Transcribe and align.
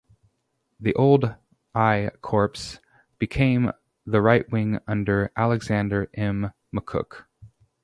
The 0.79 0.95
old 0.95 1.35
I 1.75 2.09
Corps 2.21 2.79
became 3.19 3.71
the 4.03 4.19
Right 4.19 4.51
Wing 4.51 4.79
under 4.87 5.31
Alexander 5.37 6.09
M. 6.15 6.53
McCook. 6.75 7.25